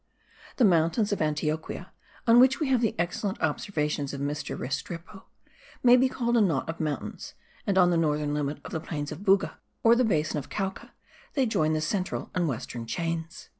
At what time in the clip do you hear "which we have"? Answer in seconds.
2.39-2.81